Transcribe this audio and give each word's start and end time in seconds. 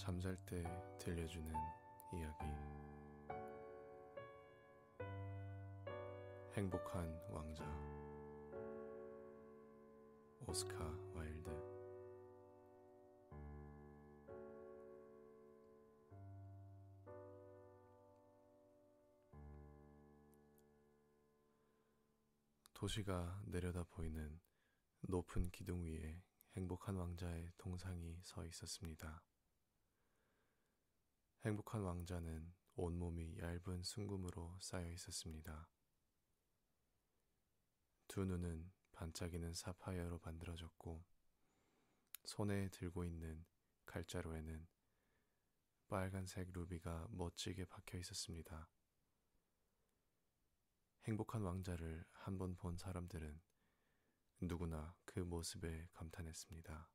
잠잘 0.00 0.34
때 0.46 0.64
들려주는 0.98 1.52
이야기. 2.14 2.44
행복한 6.54 7.06
왕자. 7.28 7.62
오스카 10.46 10.78
와일드. 11.14 11.50
도시가 22.72 23.42
내려다 23.44 23.84
보이는 23.84 24.40
높은 25.02 25.50
기둥 25.50 25.84
위에 25.84 26.22
행복한 26.56 26.96
왕자의 26.96 27.52
동상이 27.58 28.18
서 28.22 28.46
있었습니다. 28.46 29.22
행복한 31.44 31.82
왕자는 31.82 32.52
온몸이 32.76 33.38
얇은 33.38 33.82
순금으로 33.82 34.58
쌓여 34.60 34.90
있었습니다. 34.92 35.68
두 38.08 38.24
눈은 38.24 38.70
반짝이는 38.92 39.54
사파이어로 39.54 40.20
만들어졌고, 40.22 41.02
손에 42.24 42.68
들고 42.68 43.04
있는 43.04 43.44
칼자루에는 43.86 44.68
빨간색 45.88 46.52
루비가 46.52 47.08
멋지게 47.10 47.64
박혀 47.64 47.98
있었습니다. 47.98 48.68
행복한 51.04 51.42
왕자를 51.42 52.04
한 52.12 52.36
번 52.38 52.54
본 52.54 52.76
사람들은 52.76 53.40
누구나 54.42 54.94
그 55.06 55.20
모습에 55.20 55.88
감탄했습니다. 55.94 56.90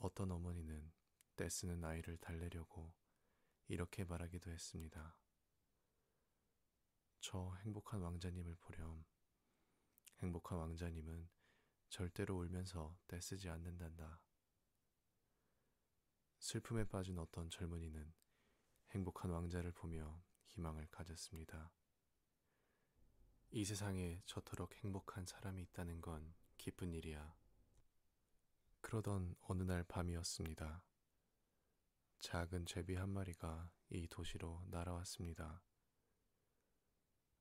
어떤 0.00 0.32
어머니는 0.32 0.92
떼쓰는 1.40 1.82
아이를 1.82 2.18
달래려고 2.18 2.92
이렇게 3.66 4.04
말하기도 4.04 4.50
했습니다. 4.50 5.16
저 7.20 7.54
행복한 7.62 8.02
왕자님을 8.02 8.56
보렴. 8.56 9.06
행복한 10.18 10.58
왕자님은 10.58 11.30
절대로 11.88 12.36
울면서 12.36 12.94
떼쓰지 13.06 13.48
않는단다. 13.48 14.20
슬픔에 16.40 16.84
빠진 16.84 17.18
어떤 17.18 17.48
젊은이는 17.48 18.12
행복한 18.90 19.30
왕자를 19.30 19.72
보며 19.72 20.22
희망을 20.44 20.88
가졌습니다. 20.90 21.72
이 23.52 23.64
세상에 23.64 24.20
저토록 24.26 24.74
행복한 24.84 25.24
사람이 25.24 25.62
있다는 25.62 26.02
건 26.02 26.34
기쁜 26.58 26.92
일이야. 26.92 27.34
그러던 28.82 29.36
어느 29.40 29.62
날 29.62 29.84
밤이었습니다. 29.84 30.82
작은 32.20 32.66
제비 32.66 32.96
한 32.96 33.08
마리가 33.08 33.72
이 33.88 34.06
도시로 34.06 34.62
날아왔습니다. 34.68 35.62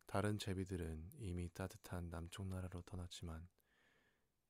다른 0.08 0.40
제비들은 0.40 1.12
이미 1.18 1.50
따뜻한 1.54 2.10
남쪽 2.10 2.48
나라로 2.48 2.82
떠났지만 2.84 3.48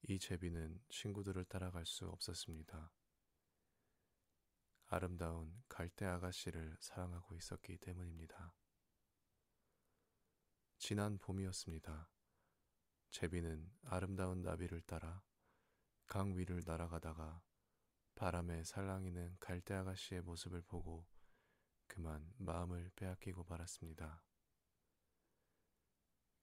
이 0.04 0.20
제비는 0.20 0.82
친구들을 0.90 1.44
따라갈 1.46 1.86
수 1.86 2.08
없었습니다. 2.08 2.94
아름다운 4.86 5.62
갈대 5.68 6.06
아가씨를 6.06 6.78
사랑하고 6.80 7.36
있었기 7.36 7.78
때문입니다. 7.80 8.54
지난 10.78 11.18
봄이었습니다. 11.18 12.10
제비는 13.10 13.70
아름다운 13.84 14.44
나비를 14.44 14.82
따라 14.82 15.24
강 16.06 16.38
위를 16.38 16.62
날아가다가 16.66 17.42
바람에 18.20 18.66
살랑이는 18.66 19.38
갈대 19.40 19.74
아가씨의 19.76 20.24
모습을 20.24 20.62
보고 20.64 21.08
그만 21.88 22.34
마음을 22.38 22.92
빼앗기고 22.98 23.46
말았습니다. 23.46 24.22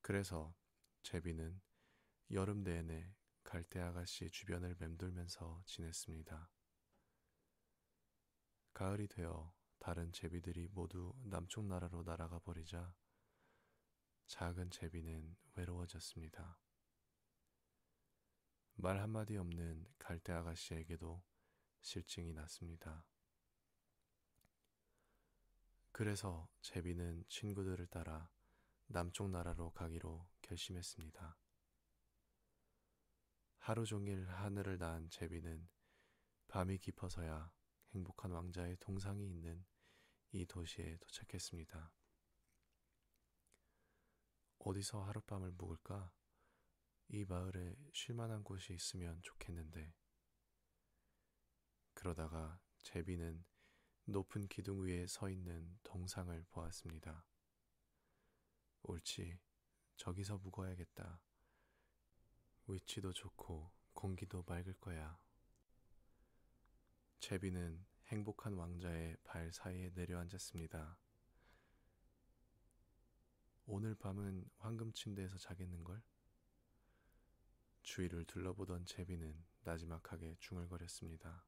그래서 0.01 0.57
제비는 1.03 1.61
여름 2.31 2.63
내내 2.63 3.15
갈대 3.45 3.79
아가씨 3.79 4.31
주변을 4.31 4.77
맴돌면서 4.79 5.63
지냈습니다. 5.67 6.51
가을이 8.73 9.07
되어 9.09 9.55
다른 9.79 10.11
제비들이 10.13 10.69
모두 10.73 11.15
남쪽 11.25 11.67
나라로 11.67 12.05
날아가 12.05 12.39
버리자 12.39 12.97
작은 14.29 14.71
제비는 14.71 15.37
외로워졌습니다. 15.57 16.59
말 18.77 18.99
한마디 18.99 19.37
없는 19.37 19.87
갈대 19.99 20.33
아가씨에게도 20.33 21.23
실증이 21.87 22.33
났습니다. 22.33 23.07
그래서 25.93 26.49
제비는 26.61 27.25
친구들을 27.29 27.87
따라 27.87 28.29
남쪽 28.89 29.31
나라로 29.31 29.71
가기로 29.71 30.29
결심했습니다. 30.43 31.39
하루 33.59 33.87
종일 33.87 34.29
하늘을 34.29 34.79
난 34.79 35.09
제비는 35.11 35.69
밤이 36.49 36.79
깊어서야 36.79 37.53
행복한 37.95 38.33
왕자의 38.33 38.79
동상이 38.81 39.25
있는 39.25 39.65
이 40.33 40.45
도시에 40.45 40.97
도착했습니다. 40.97 41.93
어디서 44.59 45.05
하룻밤을 45.05 45.53
묵을까? 45.53 46.13
이 47.11 47.25
마을에 47.25 47.77
쉴만한 47.93 48.43
곳이 48.43 48.75
있으면 48.75 49.23
좋겠는데. 49.23 49.95
그러다가 52.07 52.61
제비는 52.83 53.45
높은 54.05 54.47
기둥 54.47 54.85
위에 54.85 55.09
서 55.09 55.29
있는 55.29 55.77
동상을 55.83 56.41
보았습니다. 56.51 57.27
옳지, 58.83 59.41
저기서 59.97 60.39
묵어야겠다. 60.39 61.21
위치도 62.69 63.13
좋고 63.13 63.73
공기도 63.93 64.45
맑을 64.47 64.75
거야. 64.75 65.19
제비는 67.19 67.85
행복한 68.07 68.53
왕자의 68.55 69.17
발 69.25 69.51
사이에 69.51 69.91
내려앉았습니다. 69.97 70.97
오늘 73.67 73.97
밤은 73.97 74.49
황금 74.59 74.93
침대에서 74.93 75.39
자겠는걸? 75.39 76.01
주위를 77.83 78.27
둘러보던 78.27 78.87
제비는 78.87 79.45
나지막하게 79.65 80.37
중얼거렸습니다. 80.39 81.45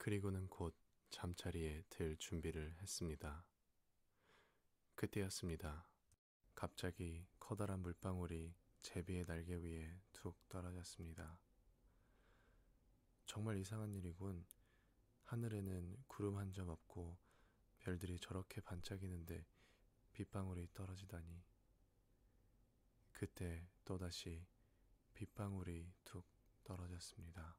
그리고는 0.00 0.46
곧 0.48 0.74
잠자리에 1.10 1.84
들 1.90 2.16
준비를 2.16 2.74
했습니다. 2.80 3.44
그때였습니다. 4.94 5.86
갑자기 6.54 7.26
커다란 7.38 7.80
물방울이 7.82 8.54
제비의 8.80 9.26
날개 9.26 9.56
위에 9.56 10.00
툭 10.14 10.48
떨어졌습니다. 10.48 11.38
정말 13.26 13.58
이상한 13.58 13.92
일이군. 13.92 14.46
하늘에는 15.24 16.02
구름 16.06 16.38
한 16.38 16.50
점 16.54 16.70
없고 16.70 17.18
별들이 17.80 18.18
저렇게 18.20 18.62
반짝이는데 18.62 19.44
빗방울이 20.14 20.70
떨어지다니. 20.72 21.44
그때 23.12 23.68
또다시 23.84 24.46
빗방울이 25.12 25.92
툭 26.06 26.24
떨어졌습니다. 26.64 27.54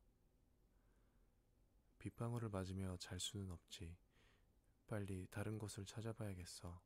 빗방울을 2.02 2.50
맞으며 2.50 2.98
잘 2.98 3.20
수는 3.20 3.52
없지. 3.52 3.96
빨리 4.88 5.28
다른 5.30 5.60
곳을 5.60 5.86
찾아봐야겠어. 5.86 6.82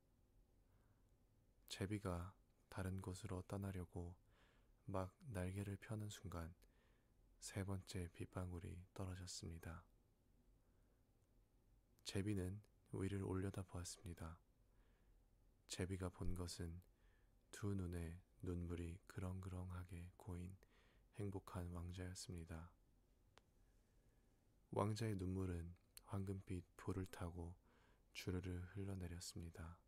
제비가 1.69 2.35
다른 2.67 3.01
곳으로 3.01 3.41
떠나려고 3.43 4.13
막 4.83 5.15
날개를 5.27 5.77
펴는 5.77 6.09
순간 6.09 6.53
세 7.39 7.63
번째 7.63 8.09
빗방울이 8.11 8.77
떨어졌습니다. 8.93 9.85
제비는 12.03 12.61
위를 12.91 13.23
올려다 13.23 13.61
보았습니다. 13.61 14.37
제비가 15.67 16.09
본 16.09 16.35
것은 16.35 16.81
두 17.51 17.73
눈에 17.73 18.19
눈물이 18.41 18.99
그렁그렁하게 19.07 20.11
고인 20.17 20.57
행복한 21.15 21.69
왕자였습니다. 21.69 22.69
왕자의 24.77 25.15
눈물은 25.15 25.73
황금빛 26.03 26.65
불을 26.75 27.05
타고 27.05 27.55
주르르 28.11 28.59
흘러내렸습니다. 28.73 29.79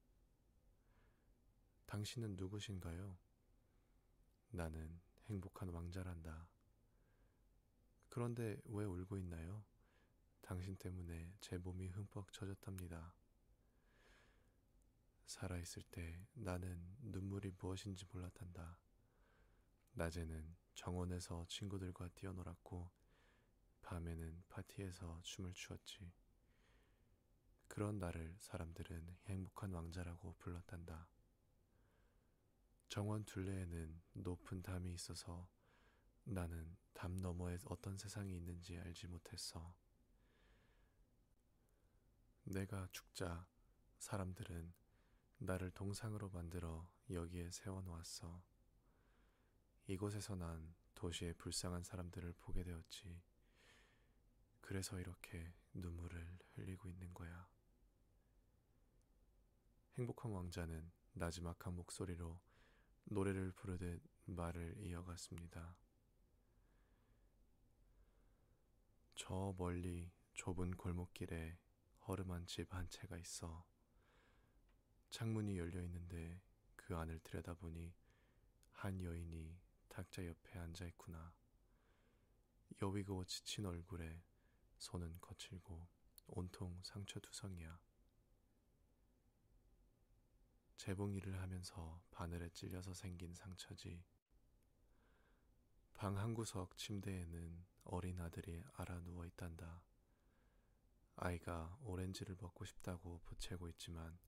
당신은 1.88 2.38
누구신가요? 2.38 3.18
나는 4.52 5.02
행복한 5.26 5.68
왕자란다. 5.68 6.48
그런데 8.08 8.62
왜 8.64 8.86
울고 8.86 9.18
있나요? 9.18 9.66
당신 10.40 10.78
때문에 10.78 11.34
제 11.42 11.58
몸이 11.58 11.90
흠뻑 11.90 12.32
젖었답니다. 12.32 13.14
살아있을 15.26 15.84
때 15.92 16.26
나는 16.34 16.96
눈물이 17.02 17.52
무엇인지 17.60 18.06
몰랐단다. 18.10 18.80
낮에는 19.92 20.56
정원에서 20.76 21.46
친구들과 21.50 22.08
뛰어놀았고, 22.16 22.90
밤에는 23.88 24.44
파티에서 24.50 25.22
춤을 25.24 25.54
추었지. 25.54 26.12
그런 27.70 28.00
나를 28.00 28.36
사람들은 28.38 29.16
행복한 29.28 29.72
왕자라고 29.72 30.36
불렀단다. 30.40 31.08
정원 32.90 33.24
둘레에는 33.24 34.02
높은 34.12 34.62
담이 34.62 34.94
있어서 34.94 35.50
나는 36.26 36.76
담 36.94 37.16
너머에 37.16 37.58
어떤 37.64 37.96
세상이 37.96 38.36
있는지 38.36 38.78
알지 38.78 39.08
못했어. 39.08 39.74
내가 42.44 42.90
죽자 42.92 43.48
사람들은 44.00 44.74
나를 45.38 45.72
동상으로 45.72 46.30
만들어 46.32 46.90
여기에 47.10 47.52
세워놓았어. 47.52 48.44
이곳에서 49.86 50.36
난 50.36 50.76
도시의 50.94 51.36
불쌍한 51.36 51.84
사람들을 51.84 52.34
보게 52.40 52.66
되었지. 52.66 53.37
그래서 54.62 55.00
이렇게 55.00 55.54
눈물을 55.74 56.40
흘리고 56.56 56.90
있는 56.90 57.14
거야. 57.14 57.48
행복한 59.98 60.32
왕자는 60.32 60.92
나지막한 61.14 61.76
목소리로 61.76 62.40
노래를 63.06 63.52
부르듯 63.54 64.02
말을 64.26 64.78
이어갔습니다. 64.80 65.78
저 69.16 69.56
멀리 69.58 70.12
좁은 70.34 70.72
골목길에 70.72 71.58
허름한 72.08 72.46
집 72.46 72.72
한 72.74 72.88
채가 72.90 73.18
있어. 73.18 73.66
창문이 75.10 75.58
열려 75.58 75.82
있는데 75.84 76.42
그 76.76 76.96
안을 76.96 77.20
들여다보니 77.20 77.94
한 78.74 79.02
여인이 79.02 79.58
탁자 79.90 80.26
옆에 80.26 80.60
앉아 80.60 80.86
있구나. 80.86 81.34
여위고 82.82 83.26
지친 83.26 83.66
얼굴에 83.66 84.22
손은 84.80 85.20
거칠고 85.22 85.88
온통 86.28 86.82
상처투성이야. 86.84 87.80
재봉 90.78 91.14
일을 91.14 91.42
하면서 91.42 92.02
바늘에 92.12 92.50
찔려서 92.50 92.94
생긴 92.94 93.34
상처지. 93.34 94.04
방 95.94 96.18
한 96.18 96.34
구석 96.36 96.78
침대에는 96.78 97.66
어린 97.86 98.20
아들이 98.20 98.64
알아 98.76 99.00
누워 99.00 99.26
있단다. 99.26 99.82
아이가 101.16 101.76
오렌지를 101.82 102.36
먹고 102.40 102.66
싶다고 102.66 103.20
보채고 103.22 103.68
있지만 103.70 104.20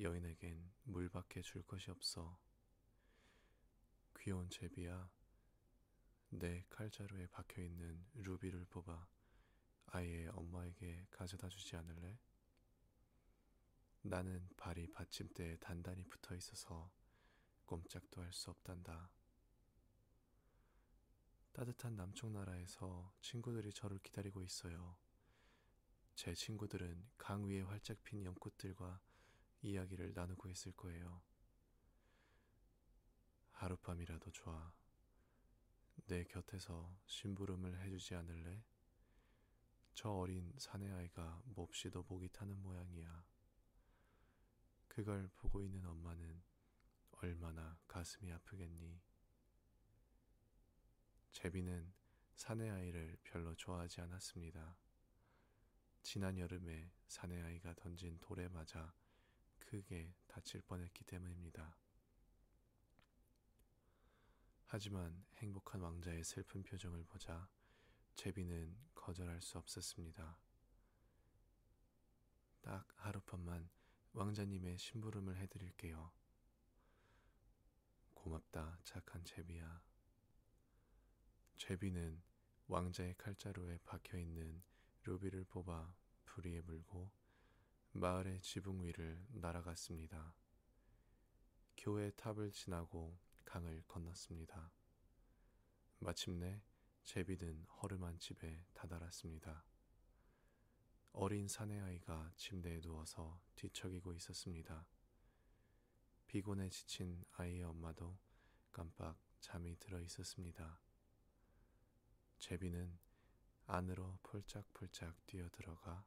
여인에겐 0.00 0.72
물밖에 0.82 1.42
줄 1.42 1.62
것이 1.62 1.90
없어. 1.92 2.40
귀여운 4.18 4.50
제비야, 4.50 5.08
내 6.30 6.64
칼자루에 6.68 7.28
박혀 7.28 7.62
있는 7.62 8.04
루비를 8.14 8.64
뽑아 8.66 9.06
아이의 9.90 10.28
엄마에게 10.28 11.06
가져다 11.10 11.48
주지 11.48 11.76
않을래? 11.76 12.18
나는 14.02 14.48
발이 14.56 14.90
받침대에 14.92 15.56
단단히 15.58 16.04
붙어 16.04 16.34
있어서 16.34 16.90
꼼짝도 17.66 18.22
할 18.22 18.32
수 18.32 18.50
없단다. 18.50 19.10
따뜻한 21.52 21.96
남쪽 21.96 22.30
나라에서 22.30 23.12
친구들이 23.20 23.72
저를 23.72 23.98
기다리고 23.98 24.42
있어요. 24.42 24.96
제 26.14 26.34
친구들은 26.34 27.10
강 27.16 27.46
위에 27.48 27.62
활짝 27.62 28.02
핀 28.04 28.24
연꽃들과 28.24 29.00
이야기를 29.62 30.12
나누고 30.14 30.48
있을 30.50 30.72
거예요. 30.72 31.20
하룻밤이라도 33.52 34.30
좋아. 34.30 34.72
내 36.06 36.24
곁에서 36.24 36.96
심부름을 37.06 37.80
해주지 37.80 38.14
않을래? 38.14 38.62
저 39.98 40.12
어린 40.12 40.54
사내아이가 40.56 41.42
몹시도 41.56 42.04
목이 42.04 42.28
타는 42.28 42.62
모양이야. 42.62 43.26
그걸 44.86 45.28
보고 45.34 45.60
있는 45.60 45.84
엄마는 45.84 46.40
얼마나 47.10 47.76
가슴이 47.88 48.30
아프겠니? 48.30 49.02
제비는 51.32 51.92
사내아이를 52.36 53.18
별로 53.24 53.56
좋아하지 53.56 54.00
않았습니다. 54.02 54.78
지난 56.04 56.38
여름에 56.38 56.92
사내아이가 57.08 57.74
던진 57.74 58.20
돌에 58.20 58.46
맞아 58.50 58.94
크게 59.58 60.14
다칠 60.28 60.60
뻔했기 60.60 61.02
때문입니다. 61.06 61.76
하지만 64.66 65.24
행복한 65.38 65.80
왕자의 65.80 66.22
슬픈 66.22 66.62
표정을 66.62 67.02
보자 67.02 67.48
제비는 68.18 68.76
거절할 68.96 69.40
수 69.40 69.58
없었습니다. 69.58 70.36
딱 72.60 72.84
하룻밤만 72.96 73.70
왕자님의 74.12 74.76
심부름을 74.76 75.36
해드릴게요. 75.36 76.10
고맙다, 78.14 78.80
착한 78.82 79.24
제비야. 79.24 79.80
제비는 81.58 82.20
왕자의 82.66 83.14
칼자루에 83.18 83.78
박혀 83.84 84.18
있는 84.18 84.64
루비를 85.04 85.44
뽑아 85.44 85.94
불 86.24 86.46
위에 86.48 86.60
물고 86.62 87.12
마을의 87.92 88.40
지붕 88.40 88.82
위를 88.82 89.24
날아갔습니다. 89.28 90.34
교회 91.76 92.10
탑을 92.10 92.50
지나고 92.50 93.16
강을 93.44 93.84
건넜습니다. 93.86 94.72
마침내 96.00 96.60
제비든 97.08 97.64
허름한 97.80 98.18
집에 98.18 98.66
다다랐습니다. 98.74 99.64
어린 101.12 101.48
사내아이가 101.48 102.32
침대에 102.36 102.82
누워서 102.82 103.40
뒤척이고 103.54 104.12
있었습니다. 104.12 104.86
피곤에 106.26 106.68
지친 106.68 107.24
아이의 107.32 107.62
엄마도 107.62 108.18
깜빡 108.70 109.16
잠이 109.40 109.78
들어 109.78 110.02
있었습니다. 110.02 110.78
제비는 112.40 112.98
안으로 113.64 114.18
폴짝폴짝 114.22 115.24
뛰어들어가 115.24 116.04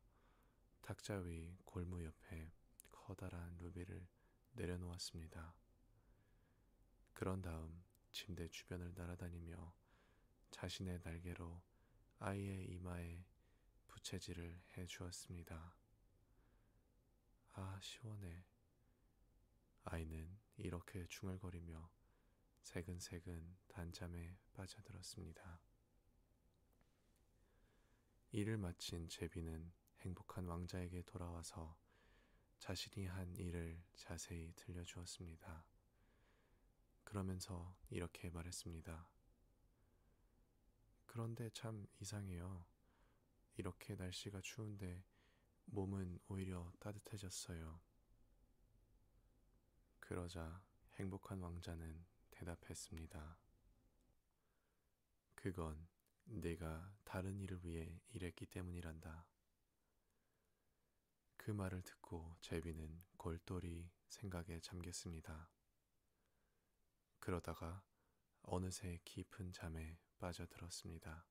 탁자 0.84 1.16
위 1.16 1.58
골무 1.66 2.06
옆에 2.06 2.54
커다란 2.92 3.58
루비를 3.58 4.08
내려놓았습니다. 4.52 5.56
그런 7.16 7.42
다음 7.42 7.84
침대 8.12 8.48
주변을 8.50 8.94
날아다니며 8.94 9.81
자신의 10.52 11.00
날개로 11.04 11.62
아이의 12.20 12.66
이마에 12.74 13.26
부채질을 13.88 14.62
해 14.78 14.86
주었습니다. 14.86 15.76
아, 17.54 17.80
시원해. 17.82 18.46
아이는 19.84 20.38
이렇게 20.58 21.08
중얼거리며 21.08 21.90
새근새근 22.62 23.58
단잠에 23.68 24.38
빠져들었습니다. 24.54 25.60
일을 28.34 28.58
마친 28.58 29.10
제비는 29.10 29.74
행복한 30.02 30.46
왕자에게 30.46 31.02
돌아와서 31.04 31.78
자신이 32.60 33.08
한 33.08 33.36
일을 33.36 33.82
자세히 33.96 34.54
들려주었습니다. 34.56 35.66
그러면서 37.04 37.76
이렇게 37.90 38.30
말했습니다. 38.30 39.21
그런데 41.12 41.50
참 41.50 41.86
이상해요. 42.00 42.66
이렇게 43.58 43.96
날씨가 43.96 44.40
추운데 44.40 45.04
몸은 45.66 46.18
오히려 46.30 46.72
따뜻해졌어요. 46.80 47.82
그러자 50.00 50.64
행복한 50.96 51.42
왕자는 51.42 52.06
대답했습니다. 52.30 53.38
그건 55.36 55.86
네가 56.24 56.96
다른 57.04 57.42
일을 57.42 57.60
위해 57.66 58.00
일했기 58.14 58.46
때문이란다. 58.46 59.28
그 61.36 61.52
말을 61.52 61.82
듣고 61.82 62.38
제비는 62.40 63.04
골똘히 63.18 63.92
생각에 64.08 64.62
잠겼습니다. 64.62 65.50
그러다가 67.20 67.84
어느새 68.44 69.02
깊은 69.04 69.52
잠에 69.52 70.00
빠져들었습니다. 70.22 71.26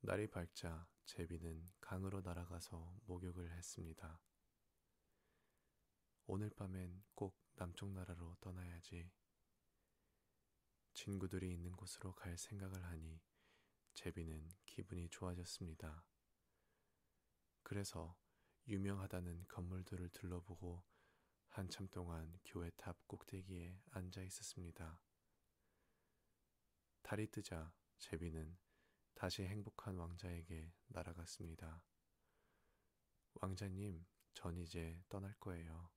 날이 0.00 0.28
밝자 0.28 0.88
제비는 1.06 1.72
강으로 1.80 2.20
날아가서 2.20 3.00
목욕을 3.06 3.50
했습니다. 3.50 4.22
오늘 6.26 6.50
밤엔 6.50 7.02
꼭 7.16 7.36
남쪽 7.56 7.90
나라로 7.90 8.36
떠나야지. 8.40 9.10
친구들이 10.94 11.52
있는 11.52 11.72
곳으로 11.72 12.14
갈 12.14 12.38
생각을 12.38 12.84
하니 12.84 13.20
제비는 13.94 14.48
기분이 14.64 15.08
좋아졌습니다. 15.08 16.06
그래서 17.64 18.16
유명하다는 18.68 19.48
건물들을 19.48 20.10
둘러보고 20.10 20.84
한참 21.48 21.88
동안 21.88 22.38
교회 22.44 22.70
탑 22.76 22.96
꼭대기에 23.08 23.80
앉아 23.90 24.22
있었습니다. 24.22 25.00
달이 27.06 27.30
뜨자 27.30 27.72
제비는 27.98 28.58
다시 29.14 29.44
행복한 29.44 29.96
왕자에게 29.96 30.72
날아갔습니다. 30.88 31.84
왕자님, 33.34 34.04
전 34.34 34.56
이제 34.58 35.00
떠날 35.08 35.32
거예요. 35.38 35.88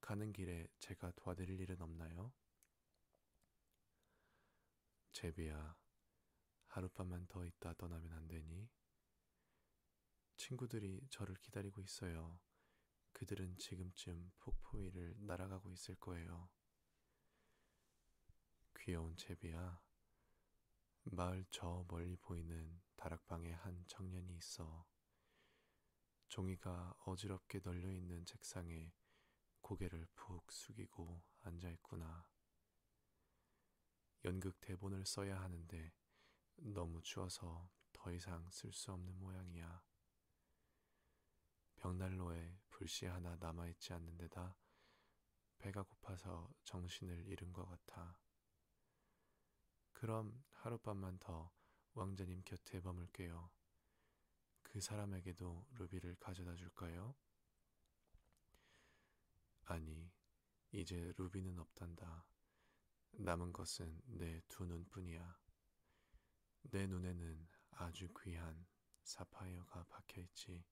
가는 0.00 0.32
길에 0.32 0.66
제가 0.78 1.12
도와드릴 1.14 1.60
일은 1.60 1.82
없나요? 1.82 2.32
제비야, 5.12 5.76
하룻밤만 6.68 7.26
더 7.28 7.44
있다 7.44 7.74
떠나면 7.74 8.10
안 8.14 8.26
되니? 8.28 8.66
친구들이 10.38 11.06
저를 11.10 11.34
기다리고 11.34 11.82
있어요. 11.82 12.40
그들은 13.12 13.58
지금쯤 13.58 14.32
폭포 14.38 14.78
위를 14.78 15.14
날아가고 15.18 15.70
있을 15.70 15.96
거예요. 15.96 16.48
귀여운 18.78 19.14
제비야, 19.14 19.78
마을 21.10 21.44
저 21.50 21.86
멀리 21.88 22.16
보이는 22.16 22.80
다락방에 22.96 23.52
한 23.52 23.82
청년이 23.86 24.36
있어. 24.36 24.86
종이가 26.28 26.94
어지럽게 27.06 27.60
널려 27.60 27.90
있는 27.90 28.26
책상에 28.26 28.92
고개를 29.62 30.06
푹 30.14 30.52
숙이고 30.52 31.22
앉아 31.40 31.70
있구나. 31.70 32.28
연극 34.24 34.60
대본을 34.60 35.06
써야 35.06 35.40
하는데 35.40 35.92
너무 36.56 37.00
추워서 37.00 37.70
더 37.92 38.12
이상 38.12 38.50
쓸 38.50 38.70
수 38.72 38.92
없는 38.92 39.18
모양이야. 39.18 39.82
벽난로에 41.76 42.58
불씨 42.68 43.06
하나 43.06 43.34
남아있지 43.36 43.94
않는 43.94 44.18
데다 44.18 44.58
배가 45.56 45.82
고파서 45.84 46.52
정신을 46.64 47.26
잃은 47.28 47.52
것 47.52 47.64
같아. 47.64 48.20
그럼 49.92 50.44
하룻밤만 50.60 51.18
더 51.18 51.50
왕자님 51.94 52.42
곁에 52.44 52.80
머물게요. 52.80 53.50
그 54.62 54.80
사람에게도 54.80 55.66
루비를 55.76 56.16
가져다 56.16 56.54
줄까요? 56.56 57.14
아니, 59.64 60.10
이제 60.72 61.12
루비는 61.16 61.58
없단다. 61.58 62.26
남은 63.12 63.52
것은 63.52 64.00
내 64.06 64.40
두 64.48 64.64
눈뿐이야. 64.66 65.38
내 66.70 66.86
눈에는 66.86 67.48
아주 67.70 68.08
귀한 68.22 68.66
사파이어가 69.04 69.84
박혀 69.84 70.20
있지. 70.20 70.64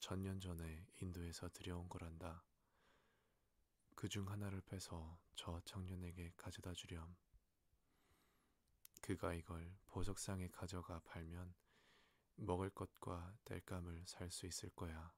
천년 0.00 0.40
전에 0.40 0.86
인도에서 1.00 1.48
들여온 1.50 1.88
거란다. 1.88 2.44
그 3.94 4.08
중 4.08 4.28
하나를 4.28 4.60
빼서 4.62 5.18
저 5.34 5.60
청년에게 5.64 6.32
가져다 6.36 6.72
주렴. 6.74 7.14
그가 9.04 9.34
이걸 9.34 9.76
보석상에 9.88 10.48
가져가 10.48 10.98
팔면 11.00 11.54
먹을 12.36 12.70
것과 12.70 13.36
땔감을 13.44 14.06
살 14.06 14.30
수 14.30 14.46
있을 14.46 14.70
거야. 14.70 15.12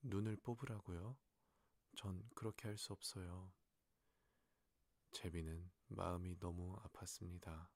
눈을 0.00 0.36
뽑으라고요? 0.36 1.18
전 1.94 2.26
그렇게 2.34 2.68
할 2.68 2.78
수 2.78 2.94
없어요. 2.94 3.52
제비는 5.12 5.70
마음이 5.88 6.38
너무 6.38 6.74
아팠습니다. 6.84 7.68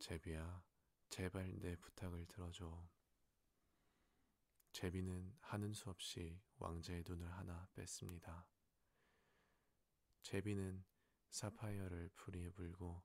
제비야, 0.00 0.64
제발 1.10 1.56
내 1.60 1.76
부탁을 1.76 2.26
들어줘. 2.26 2.90
제비는 4.72 5.36
하는 5.42 5.72
수 5.74 5.90
없이 5.90 6.40
왕자의 6.56 7.04
눈을 7.06 7.30
하나 7.34 7.68
뺐습니다. 7.74 8.48
제비는 10.22 10.84
사파이어를 11.34 12.10
풀이에 12.14 12.50
불고 12.50 13.02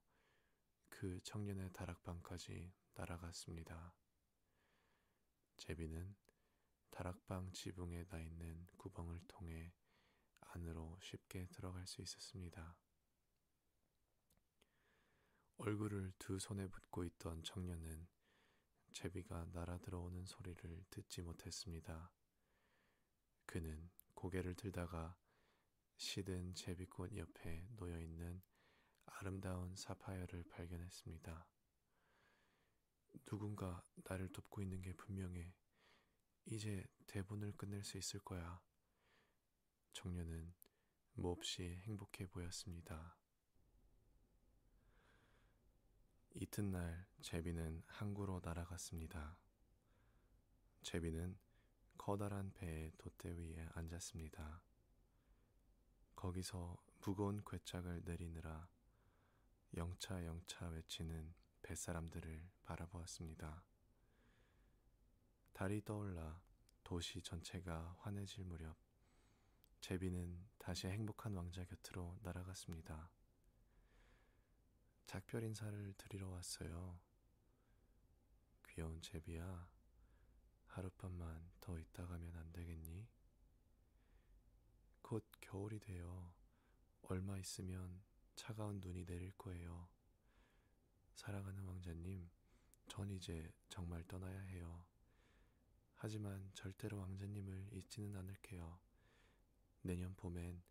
그 0.88 1.20
청년의 1.24 1.72
다락방까지 1.72 2.72
날아갔습니다. 2.94 3.92
제비는 5.56 6.14
다락방 6.90 7.50
지붕에 7.50 8.04
나 8.04 8.20
있는 8.20 8.68
구멍을 8.76 9.20
통해 9.26 9.74
안으로 10.42 10.96
쉽게 11.02 11.48
들어갈 11.48 11.88
수 11.88 12.02
있었습니다. 12.02 12.76
얼굴을 15.56 16.12
두 16.20 16.38
손에 16.38 16.68
붙고 16.68 17.02
있던 17.02 17.42
청년은 17.42 18.06
제비가 18.92 19.46
날아 19.46 19.78
들어오는 19.78 20.24
소리를 20.24 20.84
듣지 20.88 21.22
못했습니다. 21.22 22.12
그는 23.44 23.90
고개를 24.14 24.54
들다가 24.54 25.16
시든 26.00 26.54
제비꽃 26.54 27.14
옆에 27.14 27.68
놓여 27.76 28.00
있는 28.00 28.40
아름다운 29.04 29.76
사파이어를 29.76 30.44
발견했습니다. 30.44 31.46
누군가 33.26 33.84
나를 33.96 34.32
돕고 34.32 34.62
있는 34.62 34.80
게 34.80 34.94
분명해. 34.94 35.52
이제 36.46 36.86
대본을 37.06 37.52
끝낼 37.52 37.84
수 37.84 37.98
있을 37.98 38.18
거야. 38.20 38.62
청년은 39.92 40.54
몹시 41.12 41.82
행복해 41.84 42.26
보였습니다. 42.28 43.18
이튿날 46.32 47.06
제비는 47.20 47.82
항구로 47.86 48.40
날아갔습니다. 48.42 49.36
제비는 50.80 51.38
커다란 51.98 52.54
배의 52.54 52.92
돛대 52.96 53.36
위에 53.36 53.68
앉았습니다. 53.74 54.69
거기서 56.20 56.76
무거운 57.00 57.42
괴짝을 57.46 58.02
내리느라 58.04 58.68
영차 59.78 60.22
영차 60.26 60.68
외치는 60.68 61.34
뱃사람들을 61.62 62.46
바라보았습니다. 62.62 63.64
달이 65.54 65.82
떠올라 65.82 66.42
도시 66.84 67.22
전체가 67.22 67.96
환해질 68.00 68.44
무렵 68.44 68.76
제비는 69.80 70.46
다시 70.58 70.88
행복한 70.88 71.34
왕자 71.34 71.64
곁으로 71.64 72.18
날아갔습니다. 72.22 73.10
작별 75.06 75.42
인사를 75.42 75.94
드리러 75.96 76.28
왔어요. 76.28 77.00
귀여운 78.68 79.00
제비야, 79.00 79.70
하룻밤만 80.66 81.50
더 81.60 81.78
있다 81.78 82.06
가면 82.06 82.36
안 82.36 82.52
되겠니? 82.52 83.08
곧 85.10 85.24
겨울이 85.40 85.80
되어 85.80 86.32
얼마 87.02 87.36
있으면 87.36 88.00
차가운 88.36 88.78
눈이 88.80 89.04
내릴 89.06 89.32
거예요. 89.32 89.88
사랑하는 91.14 91.64
왕자님, 91.64 92.30
전 92.86 93.10
이제 93.10 93.52
정말 93.68 94.04
떠나야 94.04 94.38
해요. 94.42 94.84
하지만 95.96 96.48
절대로 96.54 96.98
왕자님을 96.98 97.72
잊지는 97.72 98.14
않을게요. 98.14 98.78
내년 99.82 100.14
봄엔 100.14 100.62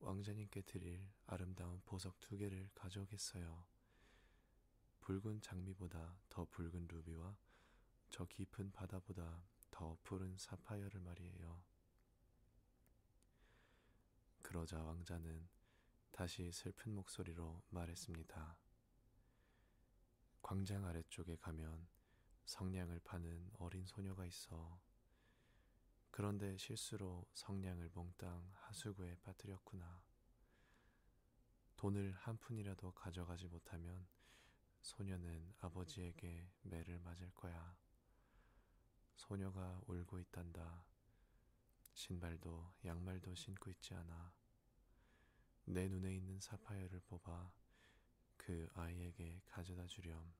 왕자님께 0.00 0.62
드릴 0.62 1.08
아름다운 1.26 1.80
보석 1.84 2.18
두 2.18 2.36
개를 2.36 2.68
가져오겠어요. 2.74 3.64
붉은 5.02 5.40
장미보다 5.40 6.18
더 6.28 6.44
붉은 6.46 6.88
루비와 6.88 7.36
저 8.10 8.24
깊은 8.24 8.72
바다보다 8.72 9.44
더 9.70 9.96
푸른 10.02 10.36
사파이어를 10.36 10.98
말이에요. 10.98 11.73
그러자 14.44 14.80
왕자는 14.84 15.48
다시 16.12 16.52
슬픈 16.52 16.94
목소리로 16.94 17.62
말했습니다. 17.70 18.58
광장 20.42 20.84
아래쪽에 20.84 21.34
가면 21.36 21.88
성냥을 22.44 23.00
파는 23.00 23.50
어린 23.58 23.86
소녀가 23.86 24.26
있어. 24.26 24.78
그런데 26.10 26.56
실수로 26.58 27.26
성냥을 27.32 27.90
몽땅 27.94 28.52
하수구에 28.52 29.16
빠뜨렸구나. 29.22 30.04
돈을 31.76 32.12
한 32.12 32.36
푼이라도 32.36 32.92
가져가지 32.92 33.46
못하면 33.46 34.06
소녀는 34.82 35.54
아버지에게 35.58 36.50
매를 36.62 37.00
맞을 37.00 37.30
거야. 37.30 37.76
소녀가 39.16 39.80
울고 39.86 40.18
있단다. 40.20 40.84
신발도 42.04 42.74
양말도 42.84 43.34
신고 43.34 43.70
있지 43.70 43.94
않아. 43.94 44.34
내 45.64 45.88
눈에 45.88 46.14
있는 46.14 46.38
사파이어를 46.38 47.00
뽑아 47.00 47.50
그 48.36 48.68
아이에게 48.74 49.40
가져다 49.46 49.86
주렴. 49.86 50.34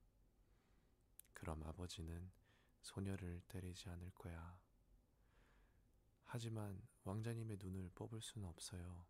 그럼 1.33 1.63
아버지는 1.63 2.31
소녀를 2.83 3.41
때리지 3.47 3.89
않을 3.89 4.11
거야. 4.11 4.59
하지만 6.25 6.79
왕자님의 7.03 7.57
눈을 7.59 7.89
뽑을 7.95 8.21
수는 8.21 8.47
없어요. 8.47 9.07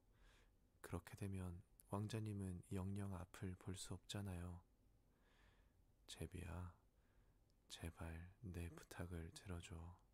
그렇게 0.80 1.18
되면 1.18 1.62
왕자님은 1.90 2.62
영영 2.72 3.14
앞을 3.16 3.56
볼 3.56 3.76
수 3.76 3.94
없잖아요. 3.94 4.62
제비야, 6.08 6.74
제발 7.68 8.32
내 8.40 8.70
부탁을 8.70 9.30
들어줘. 9.34 10.05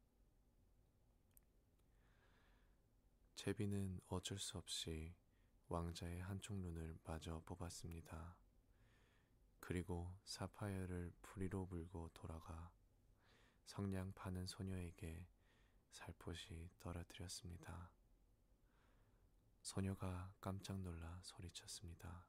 제비는 3.42 4.00
어쩔 4.08 4.38
수 4.38 4.60
없이 4.60 5.16
왕자의 5.68 6.22
한쪽 6.22 6.60
눈을 6.60 7.00
마저 7.04 7.42
뽑았습니다. 7.44 8.38
그리고 9.60 10.16
사파이어를 10.26 11.12
부리로 11.24 11.66
물고 11.66 12.08
돌아가 12.14 12.72
성냥 13.66 14.14
파는 14.14 14.46
소녀에게 14.46 15.26
살포시 15.90 16.70
떨어뜨렸습니다. 16.80 17.90
소녀가 19.64 20.32
깜짝 20.40 20.80
놀라 20.80 21.20
소리쳤습니다. 21.24 22.28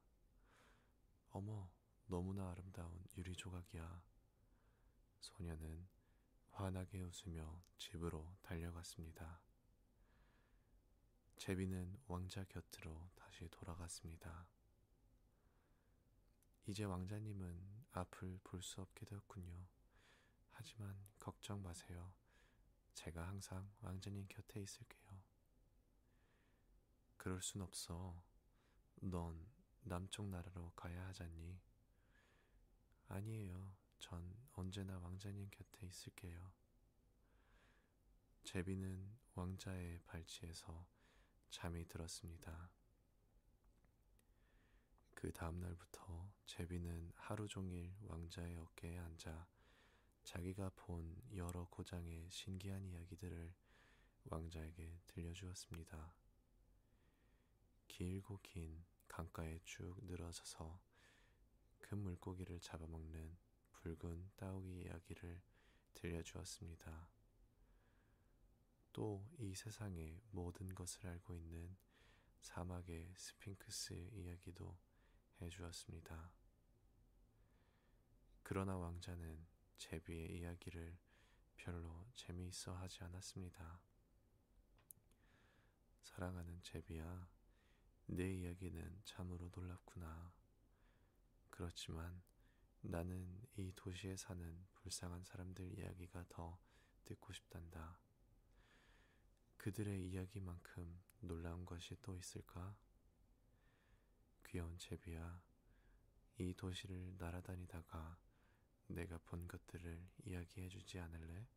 어머, 1.29 1.69
너무나 2.07 2.49
아름다운 2.49 3.05
유리 3.17 3.35
조각이야. 3.35 4.01
소녀는 5.19 5.87
환하게 6.49 7.03
웃으며 7.03 7.61
집으로 7.77 8.35
달려갔습니다. 8.41 9.52
제비는 11.37 11.99
왕자 12.07 12.43
곁으로 12.45 13.09
다시 13.15 13.47
돌아갔습니다. 13.49 14.47
이제 16.67 16.83
왕자님은 16.85 17.85
앞을 17.91 18.39
볼 18.43 18.61
수 18.61 18.81
없게 18.81 19.05
되었군요. 19.05 19.67
하지만 20.51 20.95
걱정 21.19 21.61
마세요. 21.61 22.13
제가 22.93 23.27
항상 23.27 23.69
왕자님 23.81 24.27
곁에 24.29 24.61
있을게요. 24.61 25.21
그럴 27.17 27.41
순 27.41 27.61
없어. 27.61 28.23
넌 29.01 29.45
남쪽 29.81 30.29
나라로 30.29 30.71
가야 30.75 31.07
하잖니? 31.07 31.59
아니에요. 33.09 33.75
전 33.99 34.33
언제나 34.53 34.97
왕자님 34.99 35.49
곁에 35.49 35.87
있을게요. 35.87 36.53
제비는 38.43 39.17
왕자의 39.35 39.99
발치에서 40.05 40.85
잠이 41.53 41.87
들었습니다. 41.87 42.71
그 45.13 45.31
다음날부터 45.31 46.33
제비는 46.47 47.11
하루 47.13 47.47
종일 47.47 47.93
왕자의 48.01 48.55
어깨에 48.57 48.97
앉아 48.97 49.47
자기가 50.23 50.71
본 50.75 51.15
여러 51.35 51.65
고장의 51.65 52.27
신기한 52.31 52.83
이야기들을 52.87 53.53
왕자에게 54.23 54.99
들려주었습니다. 55.05 56.15
길고 57.87 58.39
긴 58.41 58.83
강가에 59.07 59.59
쭉 59.63 59.95
늘어져서 60.07 60.81
큰 61.77 61.99
물고기를 61.99 62.59
잡아먹는 62.61 63.37
붉은 63.73 64.31
따오기 64.37 64.85
이야기를 64.85 65.39
들려주었습니다. 65.93 67.12
또 68.93 69.25
이 69.39 69.55
세상의 69.55 70.21
모든 70.31 70.73
것을 70.73 71.05
알고 71.05 71.35
있는 71.35 71.75
사막의 72.39 73.13
스핑크스 73.15 74.11
이야기도 74.13 74.77
해주었습니다. 75.41 76.31
그러나 78.43 78.77
왕자는 78.77 79.45
제비의 79.77 80.37
이야기를 80.39 80.97
별로 81.57 82.07
재미있어 82.13 82.75
하지 82.75 83.03
않았습니다. 83.03 83.81
사랑하는 86.03 86.61
제비야, 86.61 87.27
내 88.05 88.33
이야기는 88.33 89.01
참으로 89.03 89.49
놀랍구나. 89.53 90.33
그렇지만 91.49 92.21
나는 92.81 93.41
이 93.55 93.71
도시에 93.75 94.15
사는 94.15 94.65
불쌍한 94.75 95.23
사람들 95.23 95.79
이야기가 95.79 96.25
더 96.29 96.59
듣고 97.05 97.33
싶단다. 97.33 97.99
그들의 99.63 100.09
이야기만큼 100.09 101.01
놀라운 101.21 101.65
것이 101.65 101.95
또 102.01 102.17
있을까? 102.17 102.75
귀여운 104.45 104.77
제비야, 104.77 105.41
이 106.37 106.53
도시를 106.53 107.15
날아다니다가 107.17 108.17
내가 108.87 109.17
본 109.19 109.47
것들을 109.47 110.05
이야기해 110.25 110.67
주지 110.67 110.99
않을래? 110.99 111.47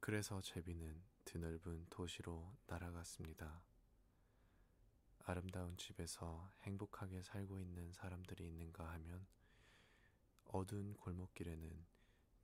그래서 0.00 0.42
제비는 0.42 1.02
드넓은 1.24 1.86
도시로 1.88 2.54
날아갔습니다. 2.66 3.62
아름다운 5.20 5.74
집에서 5.78 6.52
행복하게 6.64 7.22
살고 7.22 7.58
있는 7.60 7.94
사람들이 7.94 8.46
있는가 8.46 8.92
하면 8.92 9.26
어두운 10.44 10.92
골목길에는 10.92 11.86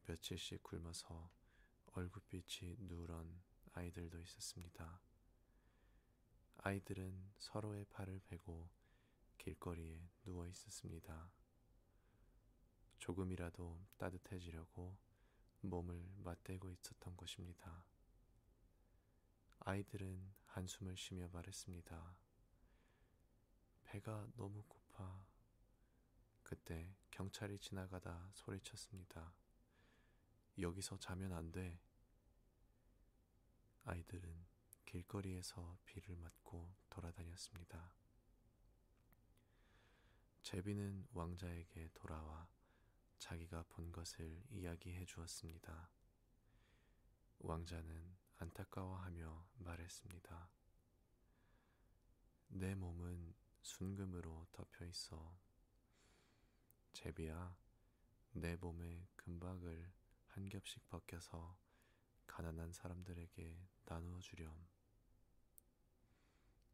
며칠씩 0.06 0.62
굶어서 0.62 1.30
얼굴빛이 1.96 2.74
누런 2.80 3.40
아이들도 3.72 4.20
있었습니다. 4.20 5.00
아이들은 6.56 7.32
서로의 7.38 7.84
팔을 7.84 8.20
베고 8.26 8.68
길거리에 9.38 10.10
누워 10.24 10.48
있었습니다. 10.48 11.30
조금이라도 12.98 13.80
따뜻해지려고 13.96 14.96
몸을 15.60 16.04
맞대고 16.24 16.72
있었던 16.72 17.16
것입니다. 17.16 17.84
아이들은 19.60 20.34
한숨을 20.46 20.96
쉬며 20.96 21.28
말했습니다. 21.28 22.16
배가 23.84 24.26
너무 24.36 24.64
고파. 24.64 25.24
그때 26.42 26.92
경찰이 27.12 27.60
지나가다 27.60 28.30
소리쳤습니다. 28.32 29.32
여기서 30.58 30.98
자면 30.98 31.32
안 31.32 31.50
돼. 31.50 31.80
아이들은 33.84 34.46
길거리에서 34.84 35.78
비를 35.84 36.16
맞고 36.16 36.74
돌아다녔습니다. 36.88 37.94
제비는 40.42 41.08
왕자에게 41.12 41.90
돌아와 41.94 42.48
자기가 43.18 43.64
본 43.70 43.90
것을 43.90 44.42
이야기해 44.50 45.04
주었습니다. 45.06 45.90
왕자는 47.38 48.16
안타까워하며 48.36 49.46
말했습니다. 49.58 50.50
내 52.48 52.74
몸은 52.74 53.34
순금으로 53.62 54.46
덮여 54.52 54.84
있어. 54.86 55.36
제비야, 56.92 57.56
내 58.32 58.56
몸의 58.56 59.08
금박을 59.16 59.90
한 60.34 60.48
겹씩 60.48 60.84
벗겨서 60.88 61.56
가난한 62.26 62.72
사람들에게 62.72 63.56
나누어 63.84 64.18
주렴. 64.20 64.52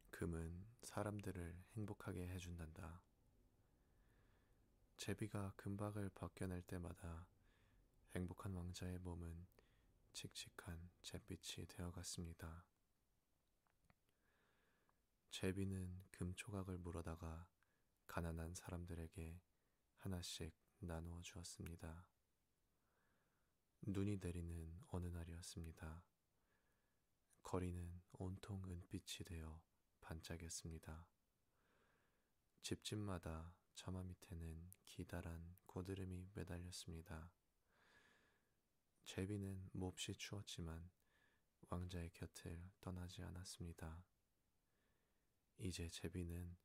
금은 0.09 0.65
사람들을 0.81 1.63
행복하게 1.73 2.27
해준단다. 2.27 3.03
제비가 4.97 5.53
금박을 5.57 6.09
벗겨낼 6.09 6.63
때마다 6.63 7.27
행복한 8.15 8.55
왕자의 8.55 8.97
몸은 8.97 9.45
칙칙한 10.13 10.89
잿빛이 11.03 11.67
되어갔습니다. 11.67 12.65
제비는 15.29 16.03
금초각을 16.09 16.79
물어다가 16.79 17.47
가난한 18.07 18.55
사람들에게 18.55 19.39
하나씩 19.97 20.51
나누어 20.79 21.21
주었습니다. 21.21 22.10
눈이 23.83 24.17
내리는 24.21 24.79
어느 24.89 25.07
날이었습니다. 25.07 26.03
거리는 27.41 28.01
온통 28.11 28.63
은빛이 28.63 29.25
되어 29.25 29.59
반짝였습니다. 30.01 31.07
집집마다 32.61 33.55
처마 33.73 34.03
밑에는 34.03 34.69
기다란 34.85 35.57
고드름이 35.65 36.29
매달렸습니다. 36.35 37.31
제비는 39.03 39.69
몹시 39.73 40.13
추웠지만 40.13 40.91
왕자의 41.69 42.11
곁을 42.11 42.71
떠나지 42.81 43.23
않았습니다. 43.23 44.05
이제 45.57 45.89
제비는 45.89 46.55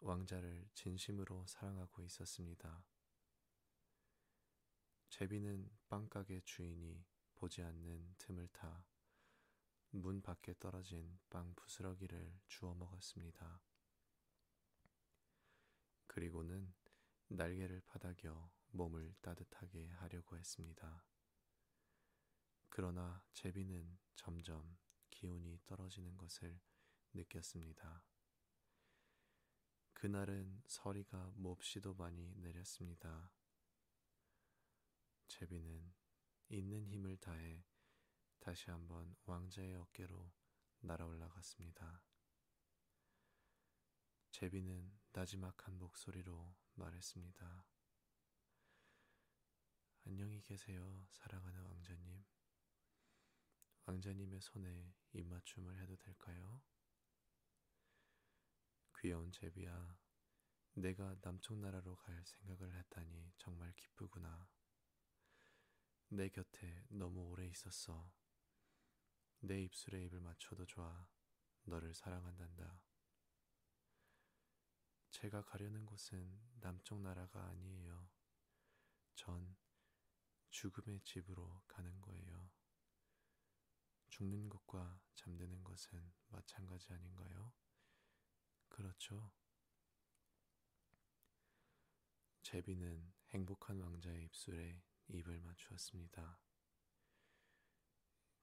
왕자를 0.00 0.68
진심으로 0.74 1.46
사랑하고 1.46 2.02
있었습니다. 2.02 2.84
제비는 5.08 5.70
빵가게 5.88 6.42
주인이 6.44 7.04
보지 7.34 7.62
않는 7.62 8.14
틈을 8.18 8.48
타 8.48 8.84
문 9.98 10.20
밖에 10.20 10.52
떨어진 10.58 11.18
빵 11.30 11.54
부스러기를 11.54 12.38
주워 12.48 12.74
먹었습니다. 12.74 13.62
그리고는 16.06 16.74
날개를 17.28 17.80
파닥여 17.86 18.50
몸을 18.72 19.14
따뜻하게 19.22 19.88
하려고 19.92 20.36
했습니다. 20.36 21.06
그러나 22.68 23.22
제비는 23.32 23.98
점점 24.14 24.76
기운이 25.08 25.60
떨어지는 25.64 26.16
것을 26.18 26.60
느꼈습니다. 27.14 28.04
그날은 29.94 30.62
서리가 30.66 31.32
몹시도 31.36 31.94
많이 31.94 32.34
내렸습니다. 32.36 33.30
제비는 35.28 35.92
있는 36.48 36.86
힘을 36.86 37.16
다해 37.18 37.64
다시 38.38 38.70
한번 38.70 39.16
왕자의 39.24 39.74
어깨로 39.74 40.32
날아 40.80 41.04
올라갔습니다. 41.06 42.02
제비는 44.30 44.98
나지막한 45.12 45.78
목소리로 45.78 46.54
말했습니다. 46.74 47.66
안녕히 50.04 50.40
계세요, 50.42 51.06
사랑하는 51.10 51.64
왕자님. 51.64 52.24
왕자님의 53.86 54.40
손에 54.40 54.94
입맞춤을 55.12 55.80
해도 55.80 55.96
될까요? 55.96 56.62
귀여운 59.00 59.32
제비야, 59.32 59.98
내가 60.74 61.16
남쪽 61.22 61.58
나라로 61.58 61.96
갈 61.96 62.24
생각을 62.24 62.72
했다니 62.76 63.32
정말 63.38 63.72
기쁘구나. 63.74 64.48
내 66.08 66.28
곁에 66.28 66.84
너무 66.88 67.30
오래 67.30 67.46
있었어. 67.48 68.12
내 69.40 69.62
입술에 69.62 70.04
입을 70.04 70.20
맞춰도 70.20 70.64
좋아. 70.64 71.08
너를 71.64 71.94
사랑한단다. 71.94 72.80
제가 75.10 75.42
가려는 75.42 75.84
곳은 75.84 76.40
남쪽 76.60 77.00
나라가 77.00 77.44
아니에요. 77.48 78.08
전 79.16 79.56
죽음의 80.50 81.00
집으로 81.02 81.62
가는 81.66 82.00
거예요. 82.00 82.50
죽는 84.08 84.48
것과 84.48 85.00
잠드는 85.16 85.64
것은 85.64 86.14
마찬가지 86.28 86.92
아닌가요? 86.92 87.52
그렇죠. 88.68 89.32
제비는 92.42 93.12
행복한 93.30 93.80
왕자의 93.80 94.24
입술에 94.26 94.85
입을 95.08 95.40
맞추었습니다. 95.40 96.38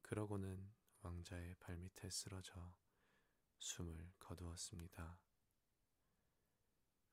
그러고는 0.02 0.73
왕자의 1.02 1.56
발밑에 1.56 2.10
쓰러져 2.10 2.76
숨을 3.60 4.13
거두었습니다. 4.19 5.19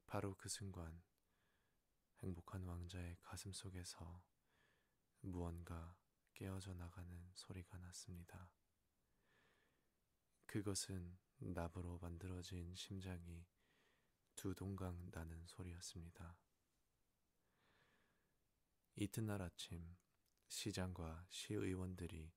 바로 0.07 0.35
그 0.37 0.49
순간 0.49 1.03
행복한 2.19 2.65
왕자의 2.65 3.17
가슴 3.23 3.53
속에서 3.53 4.23
무언가 5.21 5.97
깨어져 6.35 6.75
나가는 6.75 7.31
소리가 7.35 7.79
났습니다. 7.79 8.51
그것은 10.47 11.17
납으로 11.39 11.99
만들어진 11.99 12.75
심장이 12.75 13.47
두 14.35 14.55
동강 14.55 15.11
나는 15.13 15.47
소리였습니다. 15.47 16.37
이튿날 19.03 19.41
아침 19.41 19.97
시장과 20.49 21.25
시의원들이 21.31 22.31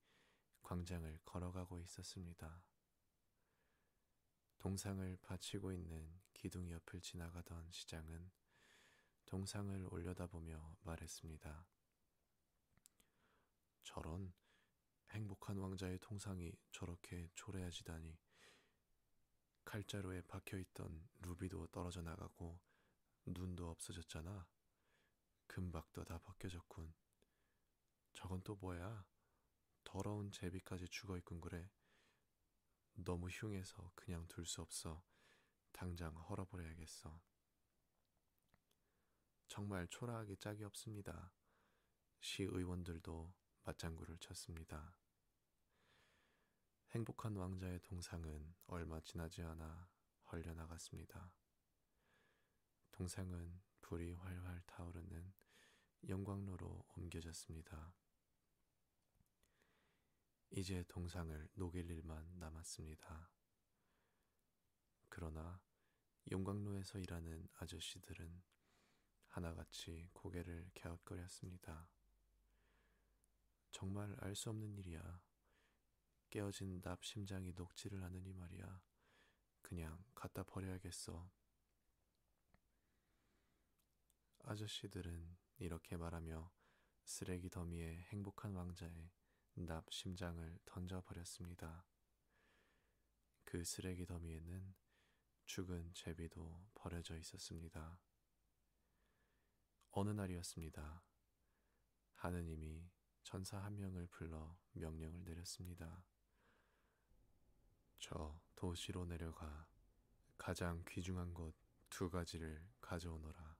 광장을 0.61 1.19
걸어가고 1.25 1.77
있었습니다. 1.81 2.63
동상을 4.59 5.17
바치고 5.23 5.73
있는 5.73 6.21
기둥 6.31 6.71
옆을 6.71 7.01
지나가던 7.01 7.69
시장은 7.69 8.31
동상을 9.25 9.87
올려다보며 9.91 10.77
말했습니다. 10.83 11.67
저런 13.83 14.31
행복한 15.09 15.57
왕자의 15.57 15.99
통상이 15.99 16.53
저렇게 16.71 17.27
초래해지다니 17.35 18.17
칼자루에 19.65 20.21
박혀있던 20.21 21.09
루비도 21.23 21.67
떨어져 21.67 22.01
나가고 22.01 22.57
눈도 23.25 23.69
없어졌잖아. 23.69 24.47
금박도 25.47 26.03
다 26.03 26.17
벗겨졌군. 26.19 26.93
저건 28.13 28.41
또 28.43 28.55
뭐야? 28.55 29.05
더러운 29.83 30.31
제비까지 30.31 30.87
죽어있군 30.87 31.41
그래. 31.41 31.69
너무 32.95 33.27
흉해서 33.29 33.91
그냥 33.95 34.27
둘 34.27 34.45
수 34.45 34.61
없어. 34.61 35.03
당장 35.71 36.15
헐어버려야겠어. 36.15 37.21
정말 39.47 39.87
초라하기 39.87 40.37
짝이 40.37 40.63
없습니다. 40.63 41.31
시 42.19 42.43
의원들도 42.43 43.33
맞장구를 43.63 44.17
쳤습니다. 44.19 44.95
행복한 46.91 47.35
왕자의 47.35 47.79
동상은 47.81 48.55
얼마 48.67 48.99
지나지 49.01 49.41
않아 49.41 49.89
헐려나갔습니다. 50.31 51.33
동상은 52.91 53.61
불이 53.83 54.13
활활 54.13 54.61
타오르는 54.65 55.33
영광로로 56.07 56.85
옮겨졌습니다. 56.95 57.93
이제 60.51 60.83
동상을 60.87 61.49
녹일 61.53 61.89
일만 61.91 62.39
남았습니다. 62.39 63.29
그러나 65.09 65.61
용광로에서 66.31 66.99
일하는 66.99 67.47
아저씨들은 67.55 68.41
하나같이 69.27 70.07
고개를 70.13 70.71
갸웃거렸습니다. 70.75 71.89
정말 73.71 74.15
알 74.19 74.35
수 74.35 74.49
없는 74.49 74.77
일이야. 74.77 75.21
깨어진 76.29 76.81
납 76.81 77.03
심장이 77.03 77.51
녹지를 77.51 78.01
않으니 78.03 78.33
말이야. 78.33 78.81
그냥 79.61 80.03
갖다 80.15 80.43
버려야겠어. 80.43 81.29
아저씨들은 84.43 85.37
이렇게 85.57 85.97
말하며 85.97 86.51
쓰레기 87.03 87.49
더미에 87.49 88.07
행복한 88.11 88.53
왕자의 88.53 89.11
납 89.55 89.91
심장을 89.91 90.59
던져버렸습니다. 90.65 91.85
그 93.43 93.63
쓰레기 93.63 94.05
더미에는 94.05 94.73
죽은 95.45 95.93
제비도 95.93 96.65
버려져 96.75 97.17
있었습니다. 97.17 97.99
어느 99.91 100.09
날이었습니다. 100.09 101.03
하느님이 102.15 102.89
전사 103.23 103.57
한 103.57 103.75
명을 103.77 104.07
불러 104.07 104.57
명령을 104.71 105.23
내렸습니다. 105.23 106.03
저 107.99 108.41
도시로 108.55 109.05
내려가 109.05 109.67
가장 110.37 110.83
귀중한 110.87 111.33
것 111.33 111.63
두 111.93 112.09
가지를 112.09 112.59
가져오너라. 112.81 113.52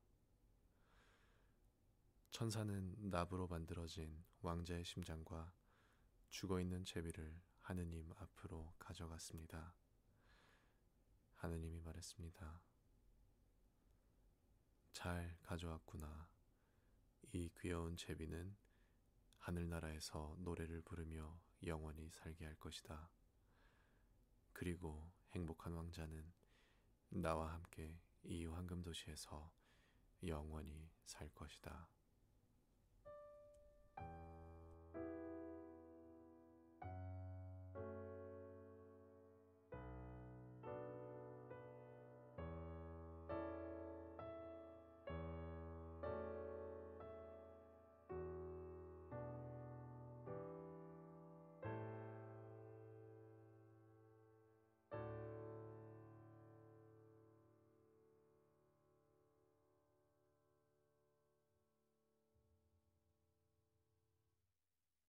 천사는 2.34 2.96
납으로 3.12 3.46
만들어진 3.48 4.24
왕자의 4.42 4.84
심장과 4.86 5.54
죽어 6.32 6.60
있는 6.60 6.84
제비를 6.84 7.40
하느님 7.60 8.12
앞으로 8.18 8.74
가져갔습니다. 8.80 9.76
하느님이 11.36 11.80
말했습니다. 11.82 12.60
잘 14.94 15.38
가져왔구나. 15.44 16.28
이 17.34 17.52
귀여운 17.60 17.96
제비는 17.96 18.58
하늘나라에서 19.38 20.36
노래를 20.40 20.82
부르며 20.82 21.40
영원히 21.64 22.10
살게 22.10 22.46
할 22.46 22.56
것이다. 22.56 23.12
그리고 24.54 25.08
행복한 25.34 25.74
왕자는 25.74 26.34
나와 27.10 27.54
함께 27.54 27.96
이 28.24 28.48
황금 28.48 28.82
도시에서 28.82 29.54
영원히 30.26 30.90
살 31.06 31.30
것이다. 31.30 31.88